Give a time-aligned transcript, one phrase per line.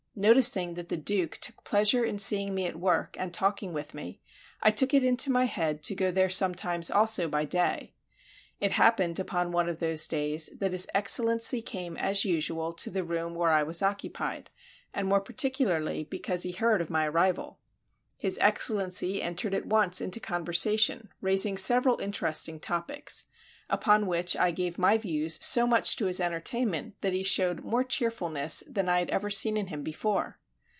[0.13, 4.19] Noticing that the Duke took pleasure in seeing me at work and talking with me,
[4.61, 7.93] I took it into my head to go there sometimes also by day.
[8.59, 13.05] It happened upon one of those days that his Excellency came as usual to the
[13.05, 14.49] room where I was occupied,
[14.93, 17.57] and more particularly because he heard of my arrival.
[18.17, 23.27] His Excellency entered at once into conversation, raising several interesting topics,
[23.73, 27.85] upon which I gave my views so much to his entertainment that he showed more
[27.85, 30.37] cheerfulness than I had ever seen in him before.